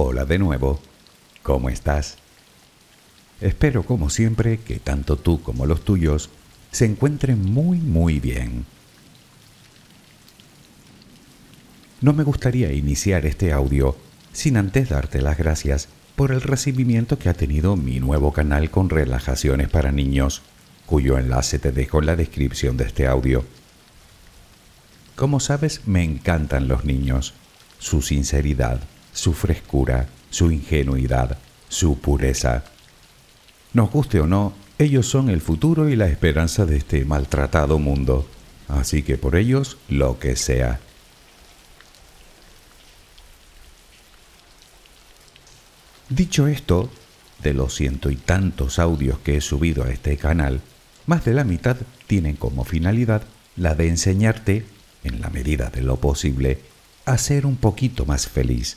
[0.00, 0.78] Hola de nuevo.
[1.42, 2.18] ¿Cómo estás?
[3.40, 6.30] Espero como siempre que tanto tú como los tuyos
[6.70, 8.64] se encuentren muy muy bien.
[12.00, 13.96] No me gustaría iniciar este audio
[14.32, 18.90] sin antes darte las gracias por el recibimiento que ha tenido mi nuevo canal con
[18.90, 20.42] relajaciones para niños,
[20.86, 23.44] cuyo enlace te dejo en la descripción de este audio.
[25.16, 27.34] Como sabes, me encantan los niños,
[27.80, 28.80] su sinceridad,
[29.18, 32.62] su frescura, su ingenuidad, su pureza.
[33.72, 38.28] Nos guste o no, ellos son el futuro y la esperanza de este maltratado mundo,
[38.68, 40.78] así que por ellos lo que sea.
[46.08, 46.88] Dicho esto,
[47.42, 50.60] de los ciento y tantos audios que he subido a este canal,
[51.06, 53.22] más de la mitad tienen como finalidad
[53.56, 54.64] la de enseñarte,
[55.02, 56.60] en la medida de lo posible,
[57.04, 58.76] a ser un poquito más feliz.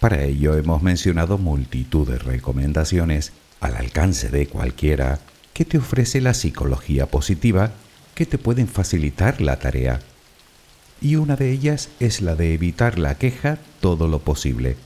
[0.00, 5.20] Para ello hemos mencionado multitud de recomendaciones al alcance de cualquiera
[5.52, 7.72] que te ofrece la psicología positiva
[8.14, 10.00] que te pueden facilitar la tarea.
[11.00, 14.76] Y una de ellas es la de evitar la queja todo lo posible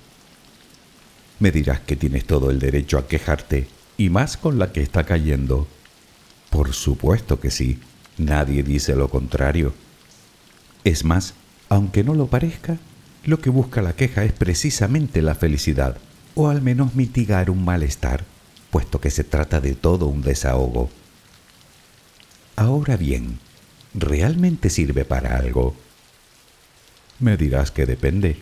[1.43, 3.67] me dirás que tienes todo el derecho a quejarte,
[3.99, 5.67] y más con la que está cayendo.
[6.51, 7.81] Por supuesto que sí,
[8.17, 9.75] nadie dice lo contrario.
[10.85, 11.35] Es más,
[11.69, 12.79] aunque no lo parezca,
[13.25, 15.97] lo que busca la queja es precisamente la felicidad,
[16.35, 18.25] o al menos mitigar un malestar,
[18.71, 20.91] puesto que se trata de todo un desahogo.
[22.57, 23.39] Ahora bien,
[23.95, 25.75] ¿realmente sirve para algo?
[27.19, 28.37] Me dirás que depende.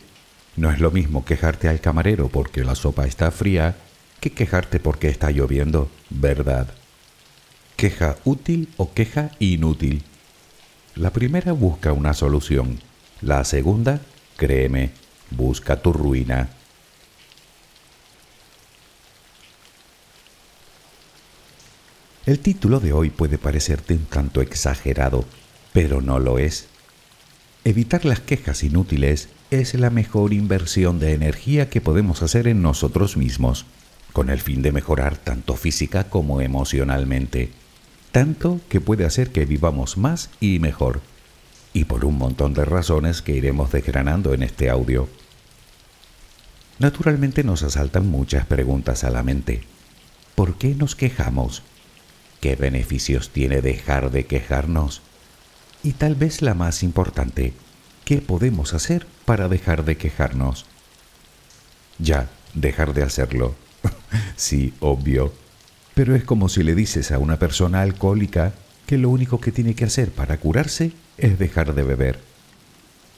[0.57, 3.77] No es lo mismo quejarte al camarero porque la sopa está fría
[4.21, 6.69] que quejarte porque está lloviendo, ¿verdad?
[7.77, 10.03] Queja útil o queja inútil.
[10.95, 12.81] La primera busca una solución.
[13.23, 14.01] La segunda,
[14.41, 14.93] créeme,
[15.31, 16.49] busca tu ruina.
[22.25, 25.27] El título de hoy puede parecerte un tanto exagerado,
[25.75, 26.69] pero no lo es.
[27.65, 33.19] Evitar las quejas inútiles es la mejor inversión de energía que podemos hacer en nosotros
[33.19, 33.67] mismos,
[34.15, 37.51] con el fin de mejorar tanto física como emocionalmente,
[38.11, 41.03] tanto que puede hacer que vivamos más y mejor,
[41.73, 45.09] y por un montón de razones que iremos desgranando en este audio.
[46.79, 49.63] Naturalmente nos asaltan muchas preguntas a la mente.
[50.35, 51.63] ¿Por qué nos quejamos?
[52.41, 55.03] ¿Qué beneficios tiene dejar de quejarnos?
[55.83, 57.53] Y tal vez la más importante,
[58.05, 60.67] ¿qué podemos hacer para dejar de quejarnos?
[61.99, 63.55] Ya, dejar de hacerlo.
[64.37, 65.33] sí, obvio.
[65.95, 68.55] Pero es como si le dices a una persona alcohólica
[68.91, 72.19] que lo único que tiene que hacer para curarse es dejar de beber.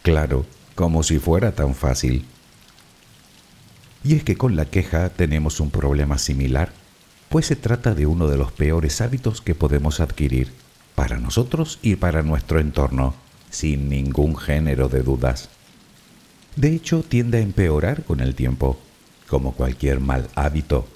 [0.02, 0.44] Claro,
[0.74, 2.26] como si fuera tan fácil.
[4.04, 6.74] Y es que con la queja tenemos un problema similar,
[7.30, 10.52] pues se trata de uno de los peores hábitos que podemos adquirir
[10.94, 13.14] para nosotros y para nuestro entorno,
[13.48, 15.48] sin ningún género de dudas.
[16.54, 18.78] De hecho, tiende a empeorar con el tiempo,
[19.26, 20.86] como cualquier mal hábito.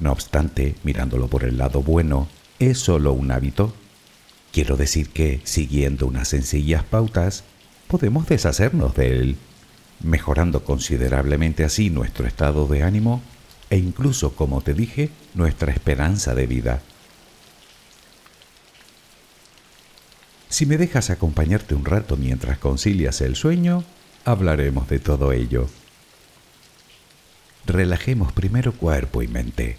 [0.00, 2.26] No obstante, mirándolo por el lado bueno,
[2.70, 3.74] es solo un hábito.
[4.52, 7.44] Quiero decir que, siguiendo unas sencillas pautas,
[7.88, 9.36] podemos deshacernos de él,
[10.02, 13.22] mejorando considerablemente así nuestro estado de ánimo
[13.70, 16.82] e incluso, como te dije, nuestra esperanza de vida.
[20.48, 23.84] Si me dejas acompañarte un rato mientras concilias el sueño,
[24.24, 25.68] hablaremos de todo ello.
[27.64, 29.78] Relajemos primero cuerpo y mente.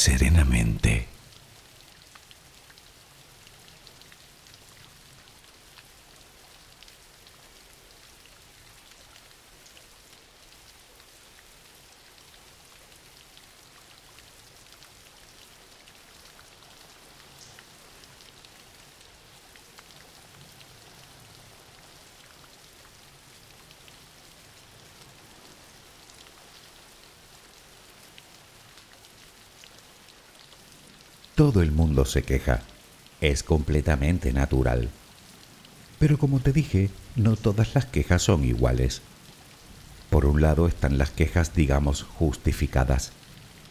[0.00, 1.06] serenamente.
[31.40, 32.60] Todo el mundo se queja.
[33.22, 34.90] Es completamente natural.
[35.98, 39.00] Pero como te dije, no todas las quejas son iguales.
[40.10, 43.12] Por un lado están las quejas, digamos, justificadas,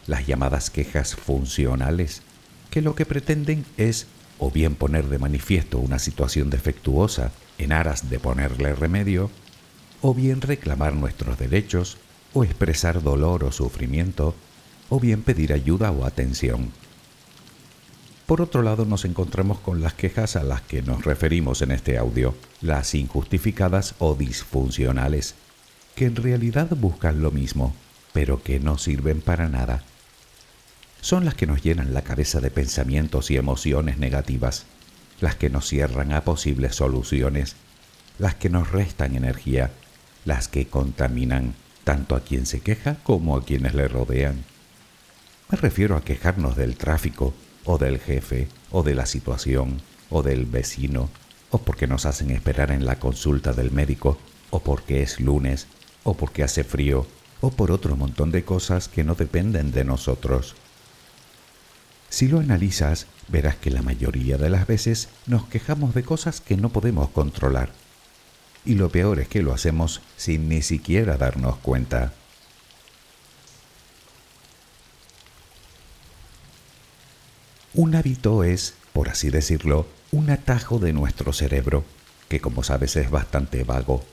[0.08, 2.22] las llamadas quejas funcionales,
[2.70, 4.08] que lo que pretenden es
[4.40, 9.30] o bien poner de manifiesto una situación defectuosa en aras de ponerle remedio,
[10.00, 11.98] o bien reclamar nuestros derechos,
[12.34, 14.34] o expresar dolor o sufrimiento,
[14.88, 16.72] o bien pedir ayuda o atención.
[18.30, 21.98] Por otro lado, nos encontramos con las quejas a las que nos referimos en este
[21.98, 25.34] audio, las injustificadas o disfuncionales,
[25.96, 27.74] que en realidad buscan lo mismo,
[28.12, 29.82] pero que no sirven para nada.
[31.00, 34.64] Son las que nos llenan la cabeza de pensamientos y emociones negativas,
[35.20, 37.56] las que nos cierran a posibles soluciones,
[38.20, 39.72] las que nos restan energía,
[40.24, 44.44] las que contaminan tanto a quien se queja como a quienes le rodean.
[45.50, 50.46] Me refiero a quejarnos del tráfico, o del jefe, o de la situación, o del
[50.46, 51.08] vecino,
[51.50, 54.18] o porque nos hacen esperar en la consulta del médico,
[54.50, 55.66] o porque es lunes,
[56.02, 57.06] o porque hace frío,
[57.40, 60.54] o por otro montón de cosas que no dependen de nosotros.
[62.08, 66.56] Si lo analizas, verás que la mayoría de las veces nos quejamos de cosas que
[66.56, 67.70] no podemos controlar.
[68.64, 72.12] Y lo peor es que lo hacemos sin ni siquiera darnos cuenta.
[77.74, 81.84] Un hábito es, por así decirlo, un atajo de nuestro cerebro,
[82.28, 84.04] que como sabes es bastante vago.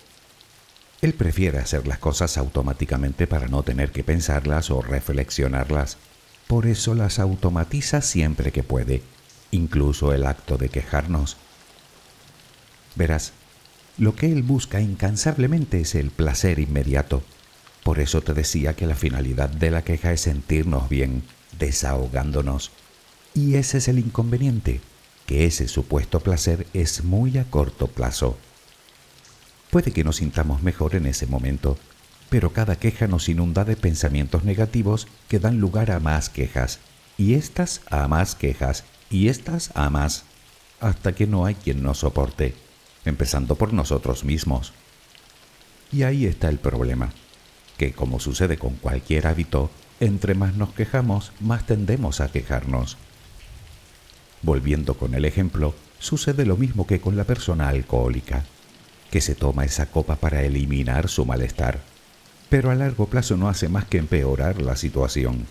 [1.02, 5.98] Él prefiere hacer las cosas automáticamente para no tener que pensarlas o reflexionarlas.
[6.48, 9.02] Por eso las automatiza siempre que puede,
[9.52, 11.38] incluso el acto de quejarnos.
[12.96, 13.34] Verás,
[13.98, 17.24] lo que él busca incansablemente es el placer inmediato.
[17.84, 21.24] Por eso te decía que la finalidad de la queja es sentirnos bien,
[21.58, 22.72] desahogándonos.
[23.38, 24.82] Y ese es el inconveniente,
[25.27, 28.36] que ese supuesto placer es muy a corto plazo.
[29.70, 31.77] Puede que nos sintamos mejor en ese momento,
[32.32, 36.79] pero cada queja nos inunda de pensamientos negativos que dan lugar a más quejas,
[37.15, 40.24] y estas a más quejas, y estas a más,
[40.79, 42.56] hasta que no hay quien nos soporte,
[43.06, 44.74] empezando por nosotros mismos.
[45.91, 47.13] Y ahí está el problema,
[47.77, 52.98] que como sucede con cualquier hábito, entre más nos quejamos, más tendemos a quejarnos.
[54.41, 58.44] Volviendo con el ejemplo, sucede lo mismo que con la persona alcohólica,
[59.12, 61.79] que se toma esa copa para eliminar su malestar,
[62.50, 65.46] pero a largo plazo no hace más que empeorar la situación.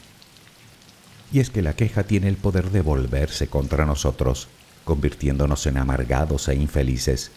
[1.33, 4.49] Y es que la queja tiene el poder de volverse contra nosotros,
[4.85, 7.33] convirtiéndonos en amargados e infelices.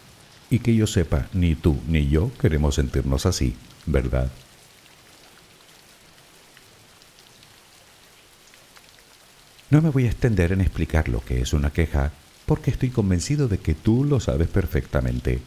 [0.50, 4.30] Y que yo sepa, ni tú ni yo queremos sentirnos así, ¿verdad?
[9.70, 12.12] No me voy a extender en explicar lo que es una queja,
[12.48, 15.42] porque estoy convencido de que tú lo sabes perfectamente.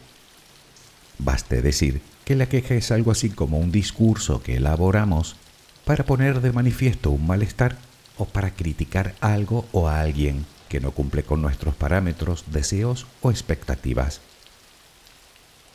[1.19, 5.35] Baste decir que la queja es algo así como un discurso que elaboramos
[5.83, 7.77] para poner de manifiesto un malestar
[8.17, 13.29] o para criticar algo o a alguien que no cumple con nuestros parámetros, deseos o
[13.29, 14.21] expectativas.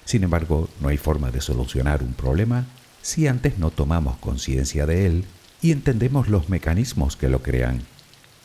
[0.06, 2.64] Sin embargo, no hay forma de solucionar un problema
[3.02, 5.24] si antes no tomamos conciencia de él
[5.60, 7.82] y entendemos los mecanismos que lo crean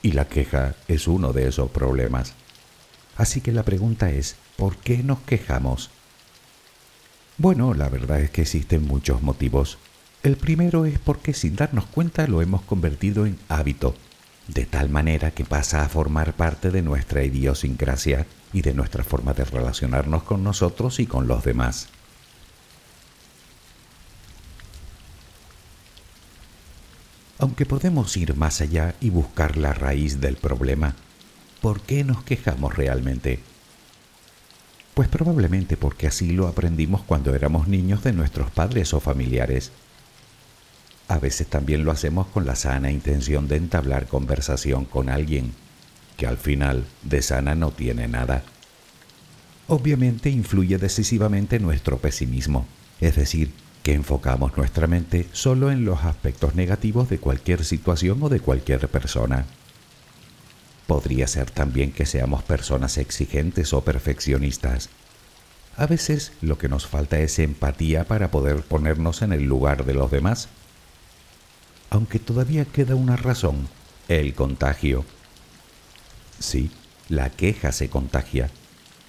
[0.04, 2.34] y la queja es uno de esos problemas.
[3.16, 5.90] Así que la pregunta es, ¿por qué nos quejamos?
[7.38, 9.80] Bueno, la verdad es que existen muchos motivos.
[10.22, 13.96] El primero es porque sin darnos cuenta lo hemos convertido en hábito,
[14.48, 19.34] de tal manera que pasa a formar parte de nuestra idiosincrasia y de nuestra forma
[19.34, 21.88] de relacionarnos con nosotros y con los demás.
[27.44, 30.96] Aunque podemos ir más allá y buscar la raíz del problema.
[31.60, 33.42] ¿Por qué nos quejamos realmente?
[34.94, 39.74] Pues probablemente porque así lo aprendimos cuando éramos niños de nuestros padres o familiares.
[41.10, 45.52] A veces también lo hacemos con la sana intención de entablar conversación con alguien,
[46.16, 48.42] que al final de sana no tiene nada.
[49.68, 52.66] Obviamente influye decisivamente nuestro pesimismo,
[53.02, 53.52] es decir,
[53.84, 58.88] que enfocamos nuestra mente solo en los aspectos negativos de cualquier situación o de cualquier
[58.88, 59.46] persona.
[60.88, 64.90] Podría ser también que seamos personas exigentes o perfeccionistas.
[65.76, 69.94] A veces lo que nos falta es empatía para poder ponernos en el lugar de
[69.94, 70.48] los demás.
[71.90, 73.68] Aunque todavía queda una razón,
[74.08, 75.04] el contagio.
[76.40, 76.72] Sí,
[77.10, 78.50] la queja se contagia.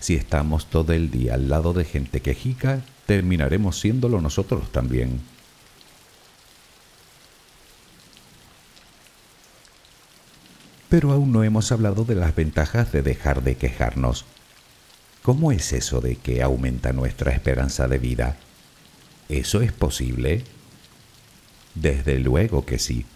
[0.01, 5.21] Si estamos todo el día al lado de gente quejica, terminaremos siéndolo nosotros también.
[10.89, 14.25] Pero aún no hemos hablado de las ventajas de dejar de quejarnos.
[15.23, 18.37] ¿Cómo es eso de que aumenta nuestra esperanza de vida?
[19.29, 20.45] ¿Eso es posible?
[21.75, 23.07] Desde luego que sí.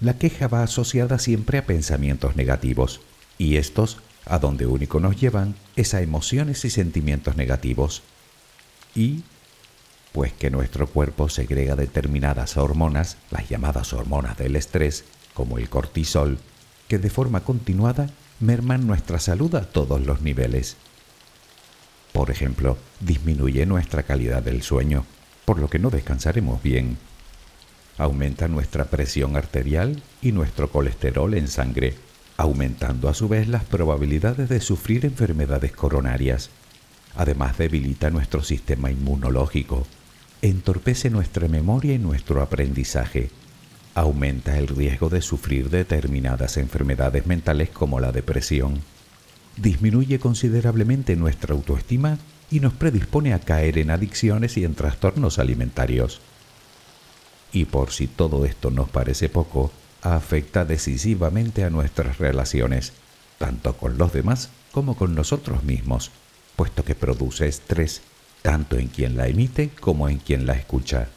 [0.00, 3.02] La queja va asociada siempre a pensamientos negativos,
[3.36, 8.02] y estos, a donde único nos llevan, es a emociones y sentimientos negativos
[8.94, 9.22] y
[10.12, 16.38] pues que nuestro cuerpo segrega determinadas hormonas, las llamadas hormonas del estrés, como el cortisol,
[16.88, 18.08] que de forma continuada
[18.40, 20.76] merman nuestra salud a todos los niveles.
[22.12, 25.04] Por ejemplo, disminuye nuestra calidad del sueño,
[25.44, 26.98] por lo que no descansaremos bien.
[27.96, 31.94] Aumenta nuestra presión arterial y nuestro colesterol en sangre,
[32.36, 36.50] aumentando a su vez las probabilidades de sufrir enfermedades coronarias
[37.16, 39.86] Además debilita nuestro sistema inmunológico,
[40.42, 43.30] entorpece nuestra memoria y nuestro aprendizaje,
[43.94, 48.80] aumenta el riesgo de sufrir determinadas enfermedades mentales como la depresión
[49.56, 52.18] disminuye considerablemente nuestra autoestima
[52.50, 56.20] y nos predispone a caer en adicciones y en trastornos alimentarios.
[57.52, 59.70] Y por si todo esto nos parece poco,
[60.02, 62.92] afecta decisivamente a nuestras relaciones,
[63.38, 66.10] tanto con los demás como con nosotros mismos,
[66.60, 68.02] puesto que produce estrés
[68.42, 71.08] tanto en quien la emite como en quien la escucha.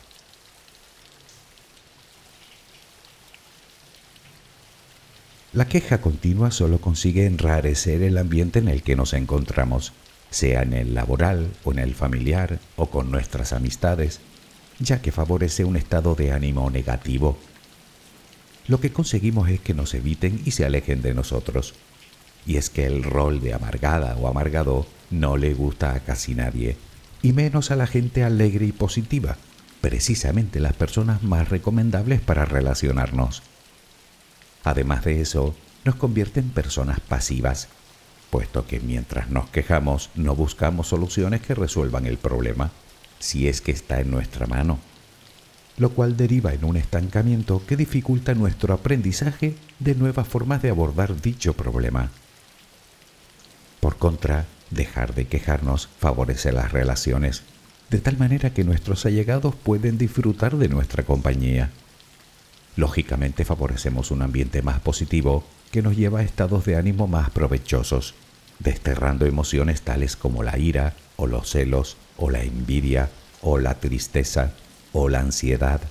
[5.52, 9.92] La queja continua solo consigue enrarecer el ambiente en el que nos encontramos,
[10.30, 14.22] sea en el laboral o en el familiar o con nuestras amistades,
[14.80, 17.38] ya que favorece un estado de ánimo negativo.
[18.68, 21.74] Lo que conseguimos es que nos eviten y se alejen de nosotros.
[22.46, 26.78] Y es que el rol de amargada o amargado no le gusta a casi nadie,
[27.22, 29.38] y menos a la gente alegre y positiva,
[29.80, 33.44] precisamente las personas más recomendables para relacionarnos.
[34.64, 37.68] Además de eso, nos convierte en personas pasivas,
[38.30, 42.72] puesto que mientras nos quejamos no buscamos soluciones que resuelvan el problema,
[43.20, 44.80] si es que está en nuestra mano,
[45.78, 51.22] lo cual deriva en un estancamiento que dificulta nuestro aprendizaje de nuevas formas de abordar
[51.22, 52.10] dicho problema.
[53.84, 57.44] Por contra, dejar de quejarnos favorece las relaciones,
[57.90, 61.70] de tal manera que nuestros allegados pueden disfrutar de nuestra compañía.
[62.78, 68.14] Lógicamente favorecemos un ambiente más positivo que nos lleva a estados de ánimo más provechosos,
[68.60, 73.10] desterrando emociones tales como la ira o los celos o la envidia
[73.42, 74.54] o la tristeza
[74.94, 75.82] o la ansiedad.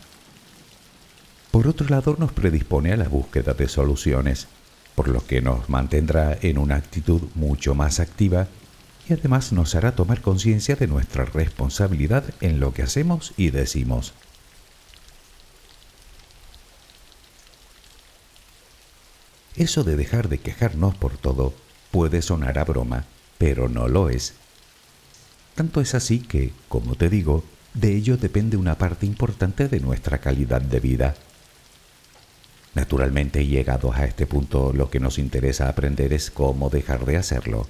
[1.50, 4.48] Por otro lado, nos predispone a la búsqueda de soluciones,
[4.94, 8.48] por lo que nos mantendrá en una actitud mucho más activa
[9.08, 14.14] y además nos hará tomar conciencia de nuestra responsabilidad en lo que hacemos y decimos.
[19.56, 21.54] Eso de dejar de quejarnos por todo
[21.90, 23.04] puede sonar a broma,
[23.38, 24.34] pero no lo es.
[25.54, 30.18] Tanto es así que, como te digo, de ello depende una parte importante de nuestra
[30.18, 31.14] calidad de vida.
[32.74, 37.66] Naturalmente, llegados a este punto, lo que nos interesa aprender es cómo dejar de hacerlo.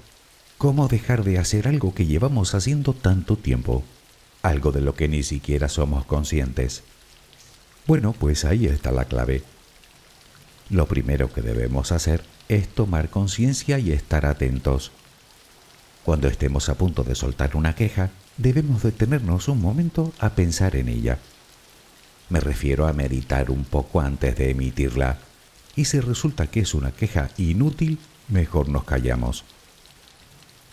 [0.57, 3.83] Cómo dejar de hacer algo que llevamos haciendo tanto tiempo.
[4.41, 6.83] Algo de lo que ni siquiera somos conscientes.
[7.85, 9.43] Bueno, pues ahí está la clave.
[10.69, 14.91] Lo primero que debemos hacer es tomar conciencia y estar atentos.
[16.05, 20.87] Cuando estemos a punto de soltar una queja, debemos detenernos un momento a pensar en
[20.87, 21.19] ella.
[22.29, 25.17] Me refiero a meditar un poco antes de emitirla.
[25.75, 29.43] Y si resulta que es una queja inútil, mejor nos callamos.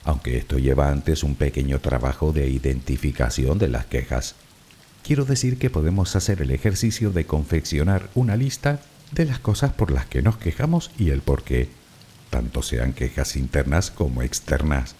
[0.05, 4.35] Aunque esto lleva antes un pequeño trabajo de identificación de las quejas.
[5.03, 8.81] Quiero decir que podemos hacer el ejercicio de confeccionar una lista
[9.13, 11.69] de las cosas por las que nos quejamos y el por qué,
[12.31, 14.95] tanto sean quejas internas como externas.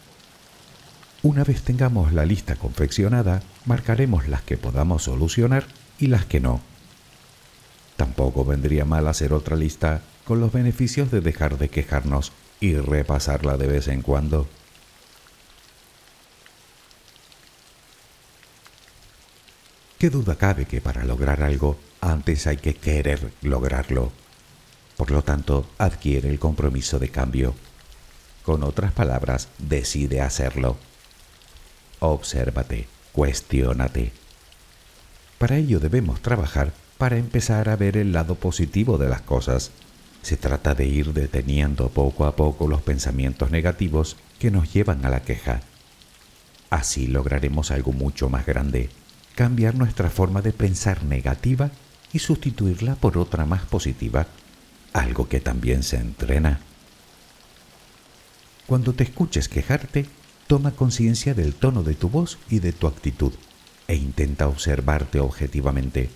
[1.23, 5.67] Una vez tengamos la lista confeccionada, marcaremos las que podamos solucionar
[6.01, 6.61] y las que no.
[7.97, 13.57] Tampoco vendría mal hacer otra lista con los beneficios de dejar de quejarnos y repasarla
[13.57, 14.49] de vez en cuando.
[19.99, 24.11] ¿Qué duda cabe que para lograr algo antes hay que querer lograrlo.
[24.97, 27.55] Por lo tanto, adquiere el compromiso de cambio.
[28.43, 30.77] Con otras palabras, decide hacerlo.
[32.01, 34.13] Obsérvate, cuestiónate.
[35.40, 39.70] Para ello debemos trabajar para empezar a ver el lado positivo de las cosas.
[40.20, 45.09] Se trata de ir deteniendo poco a poco los pensamientos negativos que nos llevan a
[45.09, 45.62] la queja.
[46.68, 48.90] Así lograremos algo mucho más grande,
[49.35, 51.70] cambiar nuestra forma de pensar negativa
[52.12, 54.26] y sustituirla por otra más positiva,
[54.92, 56.61] algo que también se entrena.
[58.66, 60.05] Cuando te escuches quejarte,
[60.46, 63.33] toma conciencia del tono de tu voz y de tu actitud
[63.90, 66.11] e intenta observarte objetivamente.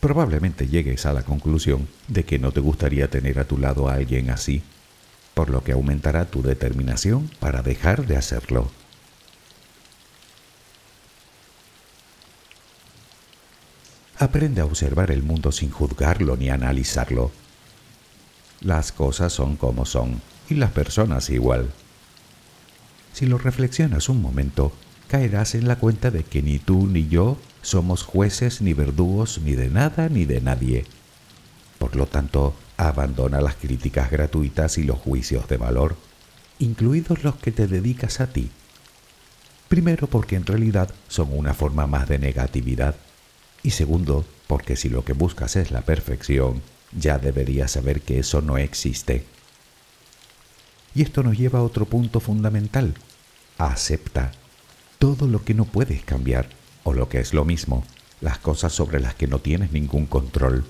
[0.00, 3.94] Probablemente llegues a la conclusión de que no te gustaría tener a tu lado a
[3.94, 4.62] alguien así,
[5.32, 8.70] por lo que aumentará tu determinación para dejar de hacerlo.
[14.18, 17.32] Aprende a observar el mundo sin juzgarlo ni analizarlo.
[18.60, 20.20] Las cosas son como son
[20.50, 21.70] y las personas igual.
[23.14, 24.72] Si lo reflexionas un momento,
[25.08, 29.54] caerás en la cuenta de que ni tú ni yo somos jueces ni verdugos ni
[29.54, 30.84] de nada ni de nadie.
[31.78, 35.96] Por lo tanto, abandona las críticas gratuitas y los juicios de valor,
[36.58, 38.50] incluidos los que te dedicas a ti.
[39.68, 42.94] Primero porque en realidad son una forma más de negatividad
[43.62, 46.62] y segundo, porque si lo que buscas es la perfección,
[46.96, 49.24] ya deberías saber que eso no existe.
[50.94, 52.94] Y esto nos lleva a otro punto fundamental.
[53.58, 54.32] Acepta
[54.98, 56.48] todo lo que no puedes cambiar,
[56.84, 57.84] o lo que es lo mismo,
[58.20, 60.64] las cosas sobre las que no tienes ningún control.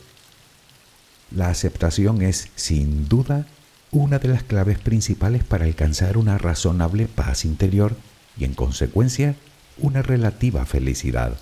[1.30, 3.46] La aceptación es, sin duda,
[3.90, 7.96] una de las claves principales para alcanzar una razonable paz interior
[8.36, 9.36] y, en consecuencia,
[9.78, 11.38] una relativa felicidad.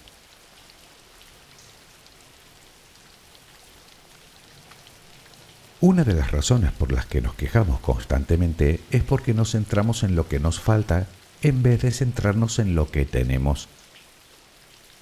[5.81, 10.16] Una de las razones por las que nos quejamos constantemente es porque nos centramos en
[10.16, 11.07] lo que nos falta
[11.44, 13.68] en vez de centrarnos en lo que tenemos.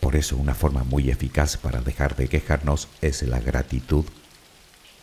[0.00, 4.04] Por eso una forma muy eficaz para dejar de quejarnos es la gratitud.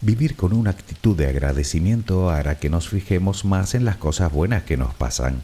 [0.02, 4.64] Vivir con una actitud de agradecimiento hará que nos fijemos más en las cosas buenas
[4.64, 5.42] que nos pasan.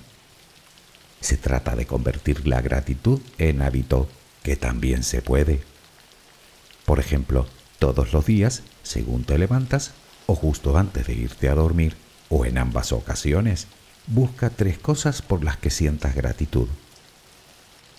[1.22, 4.10] Se trata de convertir la gratitud en hábito,
[4.44, 5.64] que también se puede.
[6.86, 7.48] Por ejemplo,
[7.80, 9.94] todos los días, según te levantas,
[10.28, 11.96] o justo antes de irte a dormir,
[12.28, 13.68] o en ambas ocasiones,
[14.08, 16.68] busca tres cosas por las que sientas gratitud.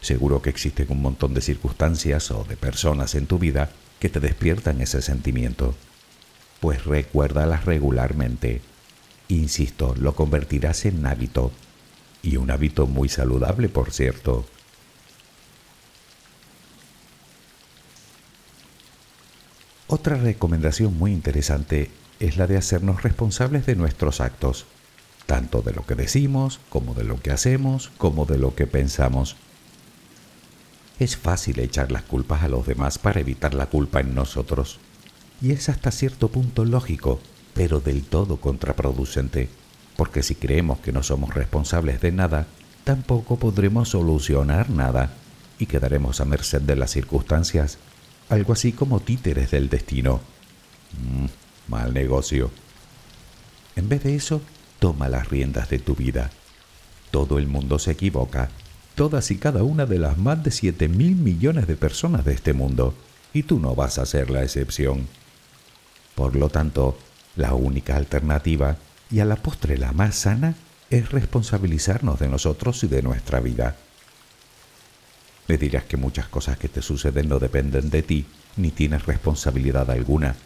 [0.01, 4.21] Seguro que existen un montón de circunstancias o de personas en tu vida que te
[4.21, 5.75] despiertan ese sentimiento.
[6.61, 8.61] Pues recuérdalas regularmente.
[9.29, 11.51] Insisto, lo convertirás en hábito.
[12.23, 14.47] Y un hábito muy saludable, por cierto.
[19.88, 24.66] Otra recomendación muy interesante es la de hacernos responsables de nuestros actos,
[25.26, 29.36] tanto de lo que decimos, como de lo que hacemos, como de lo que pensamos.
[30.98, 34.78] Es fácil echar las culpas a los demás para evitar la culpa en nosotros,
[35.42, 37.20] y es hasta cierto punto lógico,
[37.52, 39.48] pero del todo contraproducente,
[39.96, 42.46] porque si creemos que no somos responsables de nada,
[42.84, 45.12] tampoco podremos solucionar nada
[45.58, 47.78] y quedaremos a merced de las circunstancias,
[48.28, 50.20] algo así como títeres del destino.
[51.02, 51.26] Mm,
[51.68, 52.50] Mal negocio.
[53.74, 54.40] En vez de eso,
[54.87, 56.31] toma las riendas de tu vida.
[57.11, 58.51] Todo el mundo se equivoca,
[58.94, 62.53] todas y cada una de las más de 7 mil millones de personas de este
[62.53, 62.94] mundo,
[63.33, 65.09] y tú no vas a ser la excepción.
[66.14, 66.96] Por lo tanto,
[67.35, 68.77] la única alternativa,
[69.11, 70.55] y a la postre la más sana,
[70.88, 73.75] es responsabilizarnos de nosotros y de nuestra vida.
[75.49, 79.90] Me dirás que muchas cosas que te suceden no dependen de ti, ni tienes responsabilidad
[79.90, 80.37] alguna,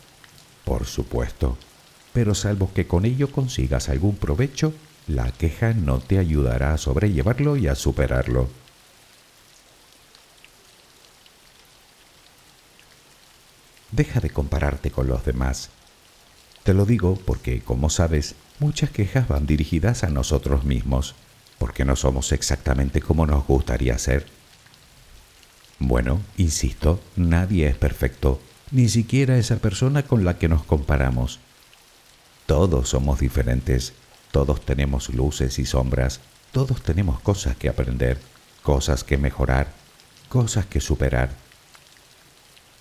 [0.65, 1.59] por supuesto,
[2.13, 4.73] pero salvo que con ello consigas algún provecho,
[5.07, 8.49] la queja no te ayudará a sobrellevarlo y a superarlo.
[13.93, 15.71] Deja de compararte con los demás.
[16.63, 21.15] Te lo digo porque, como sabes, muchas quejas van dirigidas a nosotros mismos,
[21.59, 24.27] porque no somos exactamente como nos gustaría ser.
[25.79, 31.41] Bueno, insisto, nadie es perfecto ni siquiera esa persona con la que nos comparamos.
[32.51, 33.93] Todos somos diferentes,
[34.33, 36.19] todos tenemos luces y sombras,
[36.51, 38.19] todos tenemos cosas que aprender,
[38.65, 39.69] cosas que mejorar,
[40.29, 41.31] cosas que superar.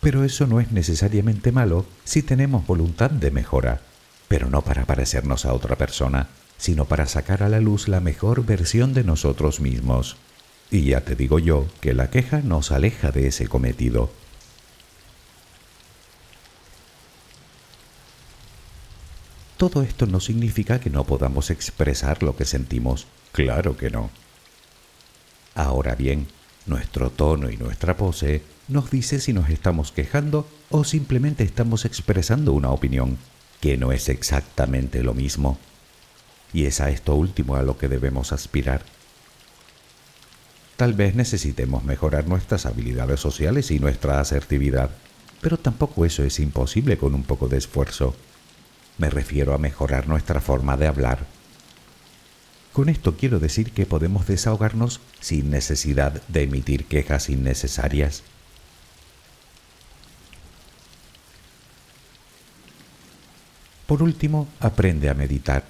[0.02, 3.82] Pero eso no es necesariamente malo si tenemos voluntad de mejora,
[4.28, 8.44] pero no para parecernos a otra persona, sino para sacar a la luz la mejor
[8.44, 10.18] versión de nosotros mismos.
[10.72, 14.10] Y ya te digo yo que la queja nos aleja de ese cometido.
[19.60, 24.10] Todo esto no significa que no podamos expresar lo que sentimos, claro que no.
[25.54, 26.28] Ahora bien,
[26.66, 32.54] nuestro tono y nuestra pose nos dice si nos estamos quejando o simplemente estamos expresando
[32.54, 33.18] una opinión,
[33.60, 35.58] que no es exactamente lo mismo.
[36.54, 38.86] Y es a esto último a lo que debemos aspirar.
[40.78, 44.90] Tal vez necesitemos mejorar nuestras habilidades sociales y nuestra asertividad,
[45.42, 48.16] pero tampoco eso es imposible con un poco de esfuerzo.
[49.00, 51.26] Me refiero a mejorar nuestra forma de hablar.
[52.74, 58.24] Con esto quiero decir que podemos desahogarnos sin necesidad de emitir quejas innecesarias.
[63.88, 65.64] Por último, aprende a meditar.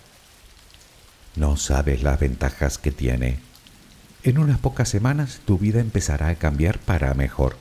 [1.35, 3.39] No sabes las ventajas que tiene.
[4.23, 7.57] En unas pocas semanas tu vida empezará a cambiar para mejor.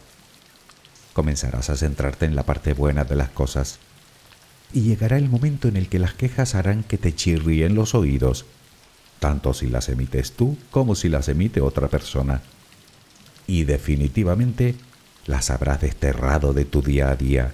[1.13, 3.79] Comenzarás a centrarte en la parte buena de las cosas
[4.73, 8.45] y llegará el momento en el que las quejas harán que te chirríen los oídos,
[9.19, 12.43] tanto si las emites tú como si las emite otra persona.
[13.47, 14.75] Y definitivamente
[15.27, 17.53] las habrás desterrado de tu día a día.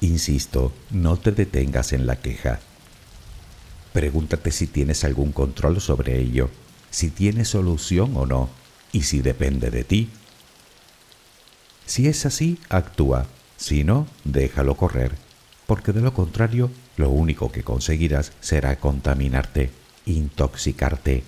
[0.00, 2.60] Insisto, no te detengas en la queja.
[3.92, 6.50] Pregúntate si tienes algún control sobre ello,
[6.90, 8.50] si tienes solución o no,
[8.90, 10.10] y si depende de ti
[11.92, 13.26] si es así, actúa.
[13.58, 15.12] Si no, déjalo correr,
[15.66, 19.70] porque de lo contrario lo único que conseguirás será contaminarte,
[20.06, 21.22] intoxicarte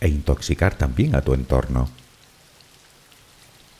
[0.00, 1.90] e intoxicar también a tu entorno.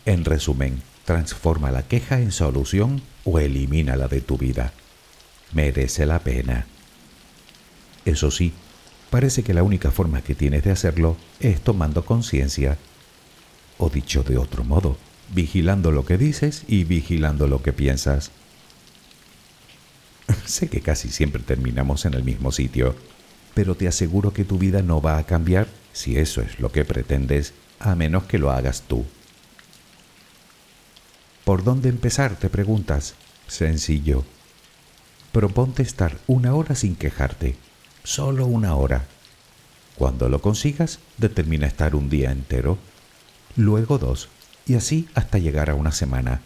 [0.04, 4.74] En resumen, transforma la queja en solución o elimínala de tu vida.
[5.54, 6.66] Merece la pena.
[8.04, 8.52] Eso sí,
[9.08, 12.76] parece que la única forma que tienes de hacerlo es tomando conciencia.
[13.78, 14.98] O dicho de otro modo,
[15.34, 18.30] vigilando lo que dices y vigilando lo que piensas.
[20.46, 22.94] sé que casi siempre terminamos en el mismo sitio,
[23.54, 26.84] pero te aseguro que tu vida no va a cambiar si eso es lo que
[26.84, 29.04] pretendes, a menos que lo hagas tú.
[31.44, 32.36] ¿Por dónde empezar?
[32.36, 33.14] te preguntas.
[33.46, 34.24] Sencillo.
[35.32, 37.56] Proponte estar una hora sin quejarte,
[38.02, 39.06] solo una hora.
[39.96, 42.78] Cuando lo consigas, determina estar un día entero,
[43.54, 44.28] luego dos,
[44.66, 46.42] y así hasta llegar a una semana.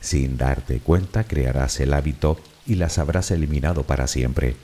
[0.00, 4.56] Sin darte cuenta crearás el hábito y las habrás eliminado para siempre.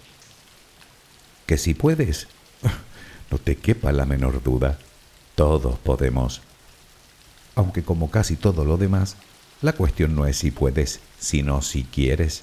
[1.46, 2.28] Que si puedes,
[3.30, 4.78] no te quepa la menor duda,
[5.34, 6.42] todos podemos.
[7.54, 9.16] Aunque como casi todo lo demás,
[9.62, 12.42] la cuestión no es si puedes, sino si quieres.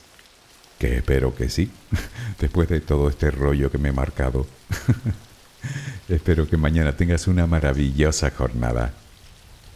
[0.79, 1.71] Que espero que sí,
[2.39, 4.47] después de todo este rollo que me he marcado.
[6.09, 8.93] espero que mañana tengas una maravillosa jornada.